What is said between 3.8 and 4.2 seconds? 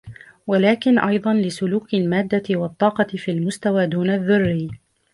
دون